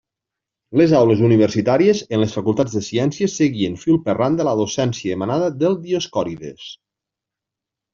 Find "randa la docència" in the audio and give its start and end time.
4.23-5.21